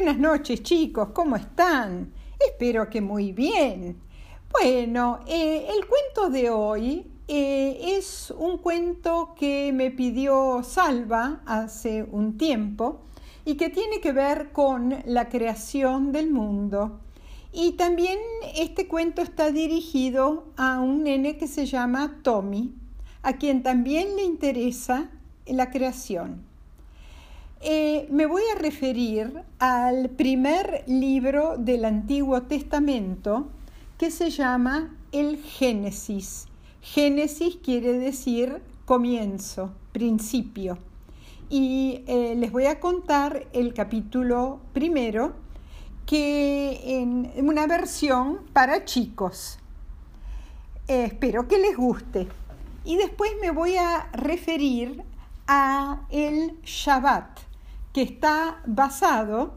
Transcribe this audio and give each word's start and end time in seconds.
Buenas 0.00 0.20
noches 0.20 0.62
chicos, 0.62 1.08
¿cómo 1.12 1.34
están? 1.34 2.12
Espero 2.38 2.88
que 2.88 3.00
muy 3.00 3.32
bien. 3.32 4.00
Bueno, 4.52 5.18
eh, 5.26 5.66
el 5.68 5.86
cuento 5.88 6.30
de 6.30 6.50
hoy 6.50 7.04
eh, 7.26 7.96
es 7.96 8.32
un 8.38 8.58
cuento 8.58 9.34
que 9.36 9.72
me 9.74 9.90
pidió 9.90 10.62
Salva 10.62 11.40
hace 11.46 12.04
un 12.12 12.38
tiempo 12.38 13.00
y 13.44 13.56
que 13.56 13.70
tiene 13.70 14.00
que 14.00 14.12
ver 14.12 14.52
con 14.52 15.02
la 15.04 15.28
creación 15.28 16.12
del 16.12 16.30
mundo. 16.30 17.00
Y 17.52 17.72
también 17.72 18.20
este 18.54 18.86
cuento 18.86 19.20
está 19.20 19.50
dirigido 19.50 20.44
a 20.56 20.78
un 20.78 21.02
nene 21.02 21.38
que 21.38 21.48
se 21.48 21.66
llama 21.66 22.20
Tommy, 22.22 22.72
a 23.22 23.32
quien 23.32 23.64
también 23.64 24.14
le 24.14 24.22
interesa 24.22 25.10
la 25.44 25.72
creación. 25.72 26.47
Eh, 27.60 28.06
me 28.12 28.26
voy 28.26 28.42
a 28.54 28.58
referir 28.58 29.42
al 29.58 30.10
primer 30.10 30.84
libro 30.86 31.56
del 31.58 31.84
Antiguo 31.84 32.42
Testamento 32.42 33.48
que 33.98 34.12
se 34.12 34.30
llama 34.30 34.96
el 35.10 35.38
Génesis. 35.38 36.46
Génesis 36.80 37.56
quiere 37.56 37.98
decir 37.98 38.62
comienzo, 38.84 39.72
principio. 39.90 40.78
Y 41.50 42.04
eh, 42.06 42.36
les 42.36 42.52
voy 42.52 42.66
a 42.66 42.78
contar 42.78 43.48
el 43.52 43.74
capítulo 43.74 44.60
primero, 44.72 45.32
que 46.06 47.00
en 47.00 47.32
una 47.44 47.66
versión 47.66 48.38
para 48.52 48.84
chicos. 48.84 49.58
Eh, 50.86 51.06
espero 51.06 51.48
que 51.48 51.58
les 51.58 51.76
guste. 51.76 52.28
Y 52.84 52.96
después 52.98 53.32
me 53.40 53.50
voy 53.50 53.76
a 53.76 54.08
referir 54.12 55.02
a 55.48 56.06
el 56.10 56.60
Shabbat 56.62 57.47
que 57.98 58.04
está 58.04 58.62
basado 58.64 59.54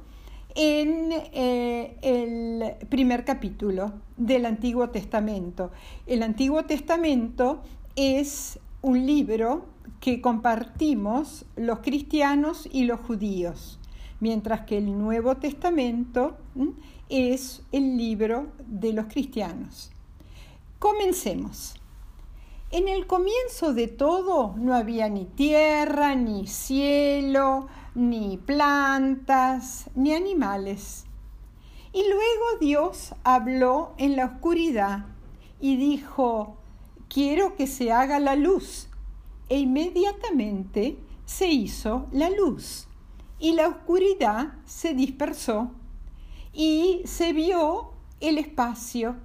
en 0.55 1.11
eh, 1.11 1.95
el 2.01 2.87
primer 2.87 3.23
capítulo 3.23 3.93
del 4.17 4.47
Antiguo 4.47 4.89
Testamento. 4.89 5.69
El 6.07 6.23
Antiguo 6.23 6.65
Testamento 6.65 7.61
es 7.95 8.57
un 8.81 9.05
libro 9.05 9.67
que 9.99 10.21
compartimos 10.21 11.45
los 11.55 11.81
cristianos 11.81 12.67
y 12.71 12.85
los 12.85 13.01
judíos, 13.01 13.79
mientras 14.19 14.61
que 14.61 14.79
el 14.79 14.97
Nuevo 14.97 15.37
Testamento 15.37 16.35
es 17.09 17.61
el 17.71 17.95
libro 17.95 18.47
de 18.65 18.93
los 18.93 19.05
cristianos. 19.05 19.91
Comencemos. 20.79 21.75
En 22.71 22.87
el 22.87 23.05
comienzo 23.05 23.75
de 23.75 23.87
todo 23.87 24.55
no 24.57 24.73
había 24.73 25.09
ni 25.09 25.25
tierra, 25.25 26.15
ni 26.15 26.47
cielo, 26.47 27.67
ni 27.95 28.37
plantas, 28.37 29.89
ni 29.95 30.13
animales. 30.13 31.05
Y 31.93 32.03
luego 32.07 32.59
Dios 32.59 33.13
habló 33.23 33.93
en 33.97 34.15
la 34.15 34.25
oscuridad 34.25 35.05
y 35.59 35.75
dijo, 35.75 36.57
quiero 37.09 37.55
que 37.55 37.67
se 37.67 37.91
haga 37.91 38.19
la 38.19 38.35
luz. 38.35 38.87
E 39.49 39.59
inmediatamente 39.59 40.97
se 41.25 41.47
hizo 41.47 42.07
la 42.11 42.29
luz 42.29 42.87
y 43.41 43.53
la 43.53 43.67
oscuridad 43.67 44.53
se 44.65 44.93
dispersó 44.93 45.71
y 46.53 47.01
se 47.05 47.33
vio 47.33 47.91
el 48.19 48.37
espacio. 48.37 49.17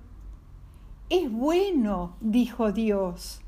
Es 1.10 1.30
bueno, 1.30 2.16
dijo 2.20 2.72
Dios. 2.72 3.42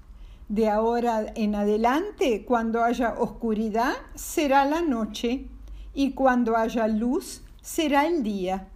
De 0.49 0.71
ahora 0.71 1.31
en 1.37 1.55
adelante, 1.55 2.47
cuando 2.47 2.83
haya 2.83 3.17
oscuridad, 3.19 3.93
será 4.15 4.65
la 4.65 4.81
noche, 4.81 5.47
y 5.93 6.13
cuando 6.13 6.57
haya 6.57 6.89
luz, 6.89 7.43
será 7.61 8.07
el 8.07 8.23
día. 8.23 8.69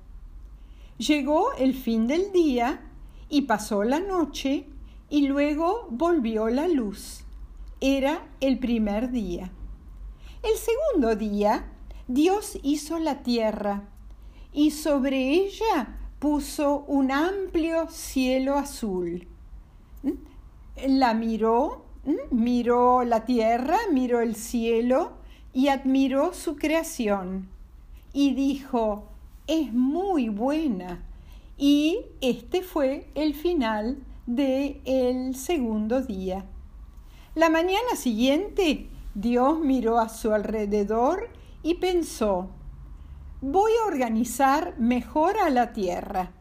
Llegó 0.98 1.54
el 1.54 1.72
fin 1.72 2.06
del 2.06 2.30
día, 2.30 2.82
y 3.30 3.42
pasó 3.42 3.84
la 3.84 4.00
noche, 4.00 4.66
y 5.08 5.26
luego 5.26 5.86
volvió 5.90 6.48
la 6.48 6.68
luz. 6.68 7.24
Era 7.80 8.28
el 8.40 8.58
primer 8.58 9.10
día. 9.10 9.50
El 10.42 10.56
segundo 10.58 11.16
día, 11.16 11.72
Dios 12.06 12.58
hizo 12.62 12.98
la 12.98 13.22
tierra, 13.22 13.88
y 14.52 14.72
sobre 14.72 15.30
ella 15.30 15.96
puso 16.18 16.84
un 16.86 17.10
amplio 17.10 17.88
cielo 17.88 18.58
azul 18.58 19.26
la 20.76 21.14
miró, 21.14 21.84
miró 22.30 23.04
la 23.04 23.24
tierra, 23.24 23.78
miró 23.92 24.20
el 24.20 24.36
cielo 24.36 25.12
y 25.52 25.68
admiró 25.68 26.34
su 26.34 26.56
creación. 26.56 27.48
Y 28.12 28.34
dijo, 28.34 29.08
es 29.46 29.72
muy 29.72 30.28
buena. 30.28 31.04
Y 31.56 32.00
este 32.20 32.62
fue 32.62 33.06
el 33.14 33.34
final 33.34 33.98
del 34.26 34.80
el 34.84 35.34
segundo 35.34 36.00
día. 36.00 36.44
La 37.34 37.48
mañana 37.50 37.96
siguiente, 37.96 38.88
Dios 39.14 39.58
miró 39.60 39.98
a 39.98 40.08
su 40.08 40.32
alrededor 40.32 41.30
y 41.62 41.74
pensó, 41.74 42.50
voy 43.40 43.72
a 43.82 43.86
organizar 43.86 44.78
mejor 44.78 45.38
a 45.38 45.50
la 45.50 45.72
tierra. 45.72 46.32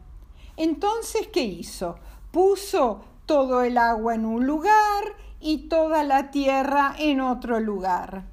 Entonces, 0.56 1.28
¿qué 1.28 1.42
hizo? 1.44 1.96
Puso 2.30 3.00
todo 3.32 3.62
el 3.62 3.78
agua 3.78 4.14
en 4.14 4.26
un 4.26 4.46
lugar 4.46 5.04
y 5.40 5.68
toda 5.68 6.04
la 6.04 6.30
tierra 6.30 6.94
en 6.98 7.22
otro 7.22 7.60
lugar. 7.60 8.24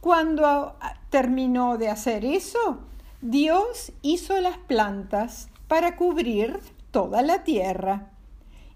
Cuando 0.00 0.74
terminó 1.10 1.76
de 1.76 1.90
hacer 1.90 2.24
eso, 2.24 2.78
Dios 3.20 3.92
hizo 4.00 4.40
las 4.40 4.56
plantas 4.56 5.50
para 5.68 5.96
cubrir 5.96 6.60
toda 6.90 7.20
la 7.20 7.44
tierra 7.44 8.08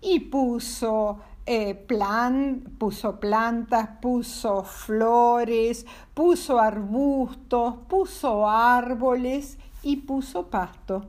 y 0.03 0.21
puso, 0.21 1.21
eh, 1.47 1.87
puso 2.77 3.19
plantas, 3.19 3.89
puso 4.03 4.63
flores, 4.63 5.87
puso 6.13 6.59
arbustos, 6.59 7.77
puso 7.89 8.47
árboles 8.47 9.57
y 9.83 9.97
puso 9.97 10.49
pasto. 10.49 11.07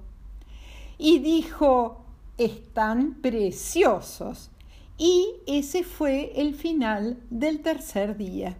Y 0.97 1.19
dijo, 1.19 2.06
están 2.37 3.15
preciosos. 3.21 4.49
Y 4.97 5.35
ese 5.45 5.83
fue 5.83 6.33
el 6.35 6.55
final 6.55 7.17
del 7.29 7.61
tercer 7.61 8.17
día. 8.17 8.57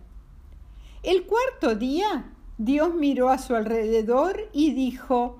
El 1.04 1.26
cuarto 1.26 1.76
día, 1.76 2.32
Dios 2.58 2.94
miró 2.94 3.30
a 3.30 3.38
su 3.38 3.56
alrededor 3.56 4.50
y 4.54 4.72
dijo, 4.72 5.38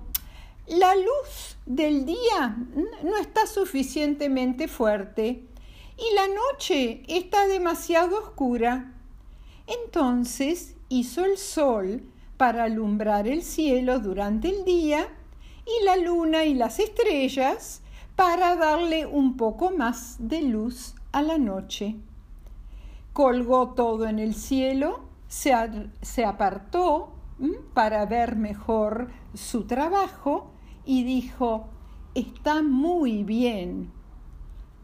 la 0.66 0.94
luz 0.94 1.56
del 1.66 2.04
día 2.04 2.56
no 3.02 3.16
está 3.16 3.46
suficientemente 3.46 4.68
fuerte 4.68 5.44
y 5.96 6.14
la 6.14 6.28
noche 6.28 7.02
está 7.08 7.46
demasiado 7.46 8.18
oscura. 8.18 8.92
Entonces 9.66 10.74
hizo 10.88 11.24
el 11.24 11.38
sol 11.38 12.02
para 12.36 12.64
alumbrar 12.64 13.26
el 13.26 13.42
cielo 13.42 13.98
durante 13.98 14.48
el 14.48 14.64
día 14.64 15.08
y 15.66 15.84
la 15.84 15.96
luna 15.96 16.44
y 16.44 16.54
las 16.54 16.78
estrellas 16.78 17.82
para 18.18 18.56
darle 18.56 19.06
un 19.06 19.36
poco 19.36 19.70
más 19.70 20.16
de 20.18 20.42
luz 20.42 20.96
a 21.12 21.22
la 21.22 21.38
noche. 21.38 21.94
Colgó 23.12 23.74
todo 23.74 24.08
en 24.08 24.18
el 24.18 24.34
cielo, 24.34 25.02
se, 25.28 25.54
apartó 26.24 27.12
para 27.74 28.04
ver 28.06 28.34
mejor 28.34 29.12
su 29.34 29.68
trabajo 29.68 30.50
y 30.84 31.04
dijo, 31.04 31.68
está 32.16 32.60
muy 32.60 33.22
bien. 33.22 33.92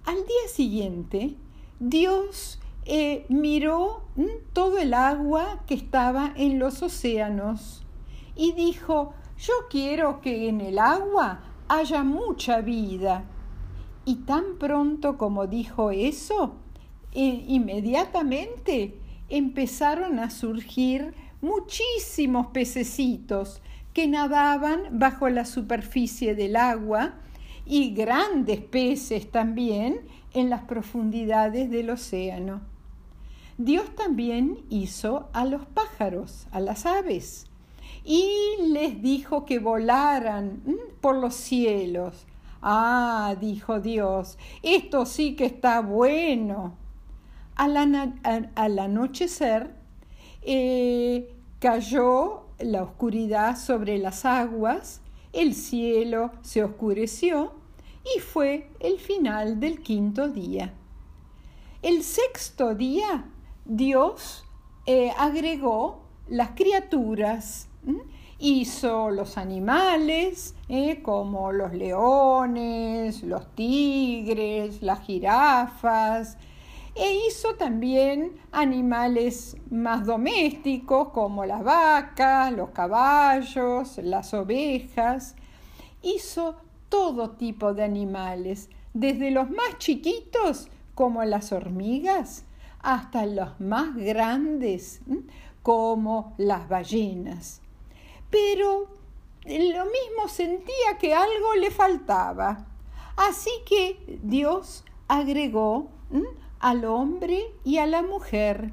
Al 0.06 0.15
día 0.15 0.49
siguiente, 0.49 1.34
Dios 1.81 2.61
eh, 2.84 3.27
miró 3.28 4.05
todo 4.53 4.78
el 4.78 4.95
agua 4.95 5.65
que 5.66 5.75
estaba 5.75 6.33
en 6.36 6.60
los 6.60 6.84
océanos 6.84 7.84
y 8.36 8.53
dijo, 8.53 9.13
yo 9.39 9.54
quiero 9.69 10.21
que 10.21 10.48
en 10.48 10.60
el 10.60 10.78
agua 10.78 11.41
haya 11.69 12.03
mucha 12.03 12.61
vida. 12.61 13.25
Y 14.05 14.16
tan 14.27 14.59
pronto 14.59 15.16
como 15.16 15.47
dijo 15.47 15.91
eso, 15.91 16.57
inmediatamente 17.13 18.99
empezaron 19.28 20.19
a 20.19 20.31
surgir 20.31 21.15
muchísimos 21.41 22.49
pececitos 22.49 23.63
que 23.93 24.09
nadaban 24.09 24.99
bajo 24.99 25.28
la 25.28 25.45
superficie 25.45 26.34
del 26.34 26.57
agua 26.57 27.15
y 27.65 27.95
grandes 27.95 28.60
peces 28.60 29.31
también 29.31 30.01
en 30.33 30.51
las 30.51 30.63
profundidades 30.63 31.71
del 31.71 31.91
océano. 31.91 32.60
Dios 33.57 33.95
también 33.95 34.59
hizo 34.69 35.28
a 35.33 35.45
los 35.45 35.65
pájaros, 35.67 36.49
a 36.51 36.59
las 36.60 36.87
aves, 36.87 37.47
y 38.04 38.56
les 38.68 39.01
dijo 39.01 39.45
que 39.47 39.59
volaran 39.59 40.62
por 41.01 41.16
los 41.16 41.34
cielos. 41.34 42.27
Ah, 42.60 43.34
dijo 43.41 43.80
Dios, 43.80 44.39
esto 44.62 45.06
sí 45.06 45.36
que 45.36 45.47
está 45.47 45.80
bueno. 45.80 46.77
Al, 47.56 48.78
anochecer 48.78 49.74
eh, 50.42 51.34
cayó 51.59 52.47
la 52.59 52.83
oscuridad 52.83 53.56
sobre 53.56 53.98
las 53.98 54.24
aguas, 54.24 55.00
el 55.33 55.54
cielo 55.54 56.33
se 56.42 56.65
oscureció 56.65 57.53
y 58.16 58.21
fue 58.21 58.71
el 58.80 58.98
final 58.98 59.60
del 59.60 59.80
quinto 59.80 60.28
día. 60.28 60.74
El 61.83 62.03
sexto 62.03 62.74
día 62.74 63.27
Dios 63.65 64.45
eh, 64.86 65.10
agregó 65.18 66.03
las 66.28 66.50
criaturas, 66.50 67.68
hizo 68.39 69.10
los 69.10 69.39
animales 69.39 70.54
eh, 70.69 71.03
como 71.03 71.53
los 71.53 71.72
leones, 71.72 73.22
los 73.22 73.54
tigres, 73.54 74.83
las 74.83 75.01
jirafas, 75.01 76.36
e 76.95 77.27
hizo 77.27 77.54
también 77.57 78.33
animales 78.53 79.57
más 79.71 80.07
domésticos 80.07 81.09
como 81.09 81.45
las 81.45 81.65
vacas, 81.65 82.53
los 82.53 82.71
caballos, 82.71 83.98
las 83.98 84.33
ovejas. 84.33 85.34
Hizo 86.03 86.57
todo 86.89 87.31
tipo 87.31 87.75
de 87.75 87.83
animales, 87.83 88.69
desde 88.92 89.31
los 89.33 89.51
más 89.51 89.78
chiquitos 89.78 90.69
como 90.95 91.25
las 91.25 91.51
hormigas 91.51 92.45
hasta 92.81 93.25
los 93.27 93.59
más 93.59 93.97
grandes 93.97 95.01
como 95.63 96.34
las 96.36 96.69
ballenas. 96.69 97.63
Pero 98.34 98.89
lo 99.45 99.84
mismo 99.84 100.27
sentía 100.27 100.98
que 100.98 101.15
algo 101.15 101.54
le 101.54 101.71
faltaba. 101.71 102.66
Así 103.15 103.51
que 103.65 104.19
Dios 104.25 104.83
agregó 105.07 105.89
al 106.59 106.84
hombre 106.84 107.53
y 107.63 107.78
a 107.78 107.86
la 107.86 108.03
mujer 108.03 108.72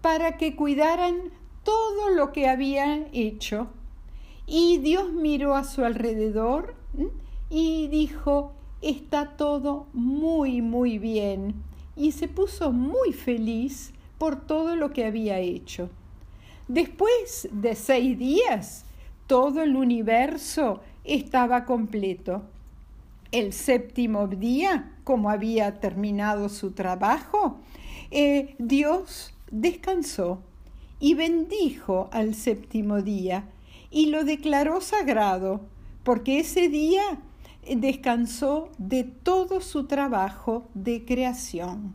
para 0.00 0.38
que 0.38 0.56
cuidaran 0.56 1.30
todo 1.62 2.08
lo 2.08 2.32
que 2.32 2.48
habían 2.48 3.08
hecho. 3.12 3.66
Y 4.46 4.78
Dios 4.78 5.12
miró 5.12 5.56
a 5.56 5.64
su 5.64 5.84
alrededor 5.84 6.74
y 7.50 7.88
dijo, 7.88 8.54
está 8.80 9.36
todo 9.36 9.88
muy, 9.92 10.62
muy 10.62 10.96
bien. 10.96 11.62
Y 11.96 12.12
se 12.12 12.28
puso 12.28 12.72
muy 12.72 13.12
feliz 13.12 13.92
por 14.16 14.46
todo 14.46 14.74
lo 14.74 14.90
que 14.90 15.04
había 15.04 15.38
hecho. 15.38 15.90
Después 16.66 17.50
de 17.52 17.74
seis 17.74 18.18
días, 18.18 18.86
todo 19.32 19.62
el 19.62 19.76
universo 19.76 20.82
estaba 21.04 21.64
completo. 21.64 22.42
El 23.30 23.54
séptimo 23.54 24.26
día 24.26 24.92
como 25.04 25.30
había 25.30 25.80
terminado 25.80 26.50
su 26.50 26.72
trabajo, 26.72 27.56
eh, 28.10 28.54
Dios 28.58 29.32
descansó 29.50 30.42
y 31.00 31.14
bendijo 31.14 32.10
al 32.12 32.34
séptimo 32.34 33.00
día 33.00 33.46
y 33.90 34.10
lo 34.10 34.24
declaró 34.24 34.82
sagrado, 34.82 35.62
porque 36.04 36.40
ese 36.40 36.68
día 36.68 37.18
descansó 37.74 38.68
de 38.76 39.04
todo 39.04 39.62
su 39.62 39.86
trabajo 39.86 40.64
de 40.74 41.06
creación. 41.06 41.94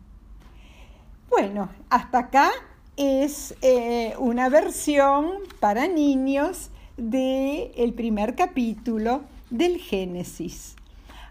Bueno, 1.29 1.69
hasta 1.91 2.17
acá 2.17 2.49
es 2.95 3.53
eh, 3.61 4.15
una 4.17 4.49
versión 4.49 5.33
para 5.59 5.87
niños 5.87 6.71
del 6.97 7.71
el 7.75 7.93
primer 7.93 8.35
capítulo 8.35 9.21
del 9.49 9.77
Génesis. 9.77 10.75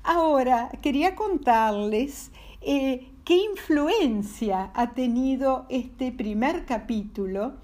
Ahora, 0.04 0.70
quería 0.80 1.16
contarles 1.16 2.30
eh, 2.62 3.08
qué 3.24 3.36
influencia 3.36 4.70
ha 4.74 4.94
tenido 4.94 5.66
este 5.68 6.12
primer 6.12 6.64
capítulo 6.64 7.54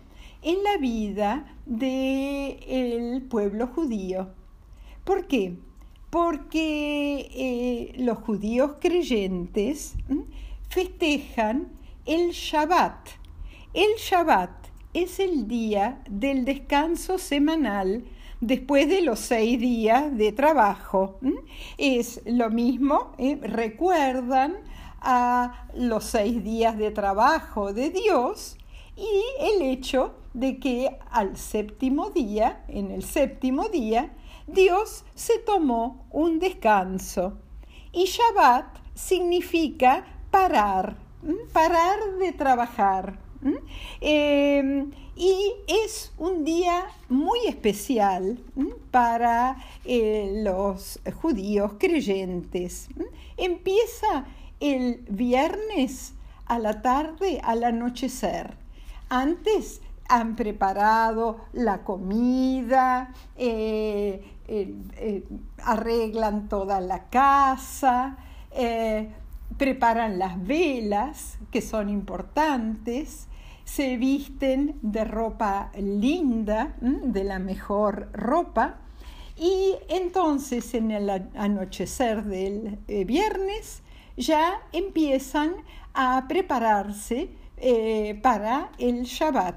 en 0.42 0.64
la 0.64 0.76
vida 0.76 1.46
del 1.64 3.22
pueblo 3.22 3.68
judío. 3.68 4.30
¿Por 5.04 5.28
qué? 5.28 5.56
Porque 6.10 7.30
eh, 7.32 7.92
los 7.98 8.18
judíos 8.18 8.72
creyentes 8.80 9.94
festejan 10.68 11.68
el 12.04 12.32
Shabbat. 12.32 13.08
El 13.72 13.94
Shabbat 13.98 14.71
es 14.94 15.20
el 15.20 15.48
día 15.48 16.02
del 16.08 16.44
descanso 16.44 17.18
semanal 17.18 18.04
después 18.40 18.88
de 18.88 19.00
los 19.00 19.20
seis 19.20 19.58
días 19.58 20.16
de 20.16 20.32
trabajo. 20.32 21.18
Es 21.78 22.20
lo 22.26 22.50
mismo, 22.50 23.12
¿eh? 23.18 23.38
recuerdan 23.40 24.56
a 25.00 25.66
los 25.74 26.04
seis 26.04 26.44
días 26.44 26.76
de 26.76 26.90
trabajo 26.90 27.72
de 27.72 27.90
Dios 27.90 28.56
y 28.96 29.22
el 29.40 29.62
hecho 29.62 30.14
de 30.34 30.58
que 30.58 30.98
al 31.10 31.36
séptimo 31.36 32.10
día, 32.10 32.64
en 32.68 32.90
el 32.90 33.02
séptimo 33.02 33.68
día, 33.68 34.12
Dios 34.46 35.04
se 35.14 35.38
tomó 35.38 36.06
un 36.10 36.38
descanso. 36.38 37.38
Y 37.92 38.04
Shabbat 38.04 38.66
significa 38.94 40.04
parar, 40.30 40.96
parar 41.52 41.98
de 42.18 42.32
trabajar. 42.32 43.18
Em, 44.00 44.90
y 45.16 45.52
es 45.66 46.12
un 46.18 46.44
día 46.44 46.84
muy 47.08 47.40
especial 47.46 48.38
para 48.90 49.56
eh, 49.84 50.42
los 50.44 51.00
judíos 51.20 51.72
creyentes. 51.78 52.88
Empieza 53.36 54.24
el 54.60 55.04
viernes 55.08 56.14
a 56.46 56.58
la 56.58 56.82
tarde, 56.82 57.40
al 57.42 57.64
anochecer. 57.64 58.56
Antes 59.08 59.80
han 60.08 60.36
preparado 60.36 61.38
la 61.52 61.84
comida, 61.84 63.12
eh, 63.36 64.24
eh, 64.48 65.24
arreglan 65.64 66.48
toda 66.48 66.80
la 66.80 67.08
casa, 67.08 68.18
preparan 69.56 70.18
las 70.18 70.42
velas, 70.42 71.38
que 71.50 71.62
son 71.62 71.88
importantes, 71.88 73.28
se 73.64 73.96
visten 73.96 74.78
de 74.82 75.04
ropa 75.04 75.70
linda, 75.76 76.76
de 76.80 77.24
la 77.24 77.38
mejor 77.38 78.10
ropa, 78.12 78.82
y 79.36 79.74
entonces 79.88 80.74
en 80.74 80.90
el 80.90 81.10
anochecer 81.10 82.24
del 82.24 82.78
eh, 82.86 83.04
viernes 83.04 83.82
ya 84.16 84.60
empiezan 84.72 85.54
a 85.94 86.26
prepararse 86.28 87.30
eh, 87.56 88.18
para 88.22 88.70
el 88.78 89.04
Shabbat. 89.04 89.56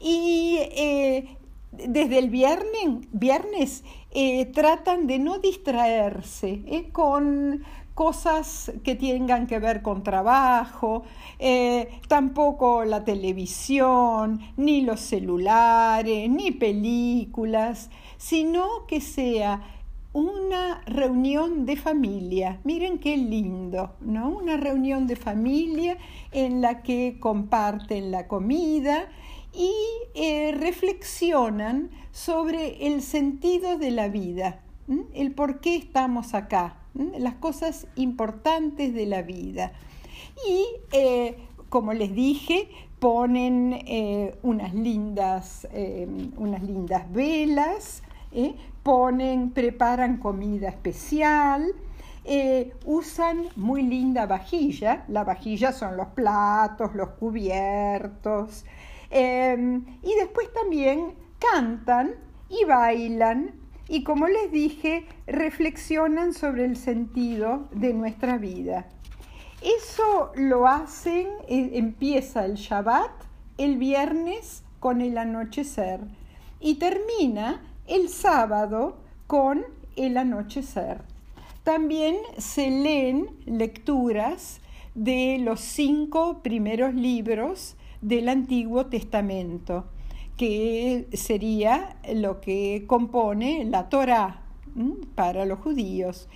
Y 0.00 0.58
eh, 0.60 1.36
desde 1.72 2.18
el 2.18 2.30
viernes, 2.30 3.08
viernes 3.12 3.84
tratan 4.54 5.06
de 5.06 5.18
no 5.18 5.38
distraerse 5.38 6.88
con 6.92 7.64
cosas 7.96 8.70
que 8.84 8.94
tengan 8.94 9.46
que 9.46 9.58
ver 9.58 9.80
con 9.80 10.02
trabajo, 10.02 11.04
eh, 11.38 11.98
tampoco 12.08 12.84
la 12.84 13.04
televisión, 13.04 14.38
ni 14.58 14.82
los 14.82 15.00
celulares, 15.00 16.28
ni 16.28 16.50
películas, 16.50 17.88
sino 18.18 18.86
que 18.86 19.00
sea 19.00 19.62
una 20.12 20.82
reunión 20.84 21.64
de 21.64 21.76
familia. 21.76 22.60
Miren 22.64 22.98
qué 22.98 23.16
lindo, 23.16 23.96
¿no? 24.02 24.28
Una 24.28 24.58
reunión 24.58 25.06
de 25.06 25.16
familia 25.16 25.96
en 26.32 26.60
la 26.60 26.82
que 26.82 27.16
comparten 27.18 28.10
la 28.10 28.28
comida 28.28 29.08
y 29.54 29.72
eh, 30.14 30.52
reflexionan 30.52 31.90
sobre 32.12 32.88
el 32.88 33.00
sentido 33.00 33.78
de 33.78 33.90
la 33.90 34.08
vida, 34.08 34.60
el 35.14 35.32
por 35.32 35.60
qué 35.60 35.76
estamos 35.76 36.34
acá 36.34 36.76
las 37.18 37.34
cosas 37.34 37.86
importantes 37.96 38.94
de 38.94 39.06
la 39.06 39.22
vida. 39.22 39.72
Y 40.48 40.66
eh, 40.92 41.36
como 41.68 41.92
les 41.92 42.14
dije, 42.14 42.68
ponen 42.98 43.72
eh, 43.86 44.38
unas, 44.42 44.74
lindas, 44.74 45.66
eh, 45.72 46.08
unas 46.36 46.62
lindas 46.62 47.10
velas, 47.12 48.02
ponen, 48.82 49.50
preparan 49.50 50.18
comida 50.18 50.68
especial, 50.68 51.72
usan 52.84 53.44
muy 53.56 53.82
linda 53.82 54.26
vajilla, 54.26 55.04
la 55.08 55.24
vajilla 55.24 55.72
son 55.72 55.96
los 55.96 56.08
platos, 56.08 56.94
los 56.94 57.10
cubiertos, 57.10 58.66
y 59.10 60.14
después 60.20 60.52
también 60.52 61.14
cantan 61.38 62.16
y 62.50 62.64
bailan 62.66 63.54
y 63.88 64.02
como 64.02 64.26
les 64.26 64.50
dije, 64.50 65.06
reflexionan 65.26 66.32
sobre 66.32 66.64
el 66.64 66.76
sentido 66.76 67.68
de 67.72 67.94
nuestra 67.94 68.38
vida. 68.38 68.88
Eso 69.62 70.32
lo 70.34 70.66
hacen, 70.66 71.28
eh, 71.48 71.70
empieza 71.74 72.44
el 72.44 72.54
Shabbat 72.54 73.10
el 73.58 73.78
viernes 73.78 74.62
con 74.80 75.00
el 75.00 75.16
anochecer 75.16 76.00
y 76.60 76.74
termina 76.74 77.62
el 77.86 78.08
sábado 78.08 78.98
con 79.26 79.64
el 79.96 80.16
anochecer. 80.18 81.02
También 81.62 82.16
se 82.38 82.70
leen 82.70 83.28
lecturas 83.46 84.60
de 84.94 85.38
los 85.40 85.60
cinco 85.60 86.42
primeros 86.42 86.94
libros 86.94 87.76
del 88.02 88.28
Antiguo 88.28 88.86
Testamento 88.86 89.86
que 90.36 91.08
sería 91.12 91.96
lo 92.14 92.40
que 92.40 92.84
compone 92.86 93.64
la 93.64 93.88
Torah 93.88 94.42
para 95.14 95.46
los 95.46 95.58
judíos, 95.60 96.28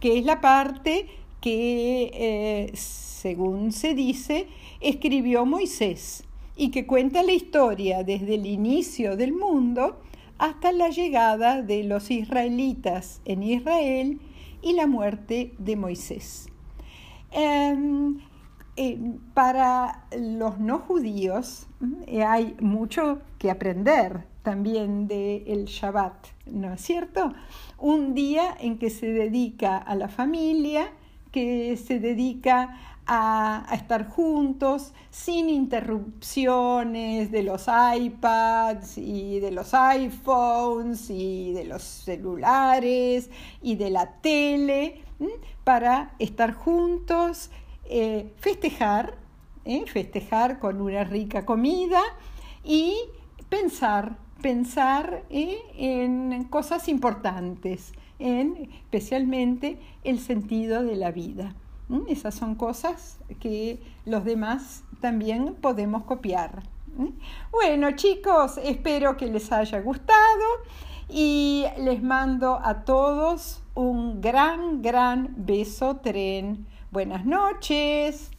que 0.00 0.18
es 0.18 0.24
la 0.24 0.40
parte 0.40 1.06
que, 1.40 2.10
eh, 2.12 2.70
según 2.74 3.72
se 3.72 3.94
dice, 3.94 4.46
escribió 4.80 5.46
Moisés 5.46 6.24
y 6.56 6.70
que 6.70 6.86
cuenta 6.86 7.22
la 7.22 7.32
historia 7.32 8.02
desde 8.02 8.34
el 8.34 8.46
inicio 8.46 9.16
del 9.16 9.32
mundo 9.32 10.00
hasta 10.38 10.72
la 10.72 10.90
llegada 10.90 11.62
de 11.62 11.84
los 11.84 12.10
israelitas 12.10 13.20
en 13.24 13.42
Israel 13.42 14.20
y 14.62 14.72
la 14.74 14.86
muerte 14.86 15.52
de 15.58 15.76
Moisés. 15.76 16.48
Em, 17.30 18.18
eh, 18.76 18.98
para 19.32 20.04
los 20.18 20.58
no 20.58 20.78
judíos 20.80 21.66
eh, 22.06 22.22
hay 22.24 22.56
mucho 22.60 23.20
que 23.38 23.50
aprender 23.50 24.26
también 24.42 25.08
del 25.08 25.64
Shabbat, 25.64 26.28
¿no 26.46 26.74
es 26.74 26.80
cierto? 26.80 27.32
Un 27.78 28.14
día 28.14 28.56
en 28.60 28.78
que 28.78 28.90
se 28.90 29.06
dedica 29.06 29.76
a 29.78 29.94
la 29.96 30.08
familia, 30.08 30.92
que 31.32 31.76
se 31.76 31.98
dedica 31.98 32.78
a, 33.06 33.66
estar 33.72 34.08
juntos 34.08 34.92
sin 35.10 35.48
interrupciones 35.48 37.30
de 37.30 37.42
los 37.42 37.66
iPads 37.68 38.98
y 38.98 39.40
de 39.40 39.50
los 39.52 39.74
iPhones 39.74 41.08
y 41.10 41.52
de 41.52 41.64
los 41.64 41.82
celulares 41.82 43.30
y 43.62 43.76
de 43.76 43.90
la 43.90 44.12
tele, 44.20 45.02
para 45.64 46.14
estar 46.18 46.52
juntos, 46.52 47.50
eh, 47.88 48.32
festejar, 48.38 49.14
¿eh? 49.64 49.84
festejar 49.86 50.58
con 50.58 50.80
una 50.80 51.04
rica 51.04 51.44
comida 51.44 52.00
y 52.64 52.96
pensar, 53.48 54.16
pensar 54.42 55.24
¿eh? 55.30 55.58
en 55.76 56.44
cosas 56.44 56.88
importantes, 56.88 57.92
en 58.18 58.70
especialmente 58.72 59.78
el 60.04 60.20
sentido 60.20 60.82
de 60.82 60.96
la 60.96 61.10
vida. 61.10 61.54
Esas 62.08 62.34
son 62.34 62.56
cosas 62.56 63.18
que 63.38 63.80
los 64.04 64.24
demás 64.24 64.82
también 65.00 65.54
podemos 65.54 66.02
copiar. 66.02 66.62
Bueno 67.52 67.92
chicos, 67.92 68.58
espero 68.58 69.16
que 69.16 69.26
les 69.26 69.52
haya 69.52 69.80
gustado 69.80 70.44
y 71.08 71.64
les 71.78 72.02
mando 72.02 72.58
a 72.62 72.84
todos 72.84 73.62
un 73.74 74.20
gran, 74.20 74.82
gran 74.82 75.34
beso 75.36 75.96
tren. 75.96 76.66
Buenas 76.96 77.26
noches. 77.26 78.30